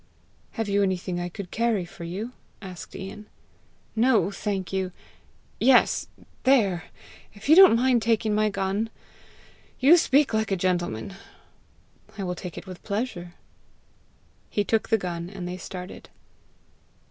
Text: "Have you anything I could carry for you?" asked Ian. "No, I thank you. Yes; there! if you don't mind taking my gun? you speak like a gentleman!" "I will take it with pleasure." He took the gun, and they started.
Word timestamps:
"Have 0.53 0.67
you 0.67 0.81
anything 0.81 1.19
I 1.19 1.29
could 1.29 1.51
carry 1.51 1.85
for 1.85 2.05
you?" 2.05 2.31
asked 2.59 2.95
Ian. 2.95 3.27
"No, 3.95 4.29
I 4.29 4.31
thank 4.31 4.73
you. 4.73 4.91
Yes; 5.59 6.07
there! 6.41 6.85
if 7.35 7.47
you 7.47 7.55
don't 7.55 7.75
mind 7.75 8.01
taking 8.01 8.33
my 8.33 8.49
gun? 8.49 8.89
you 9.79 9.97
speak 9.97 10.33
like 10.33 10.49
a 10.51 10.55
gentleman!" 10.57 11.13
"I 12.17 12.23
will 12.23 12.33
take 12.33 12.57
it 12.57 12.65
with 12.65 12.81
pleasure." 12.81 13.35
He 14.49 14.63
took 14.63 14.89
the 14.89 14.97
gun, 14.97 15.29
and 15.29 15.47
they 15.47 15.57
started. 15.57 16.09